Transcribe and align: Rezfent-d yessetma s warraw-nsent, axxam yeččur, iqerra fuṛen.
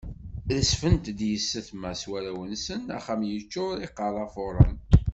Rezfent-d 0.55 1.19
yessetma 1.31 1.91
s 2.01 2.03
warraw-nsent, 2.09 2.87
axxam 2.97 3.21
yeččur, 3.29 3.75
iqerra 3.87 4.25
fuṛen. 4.33 4.75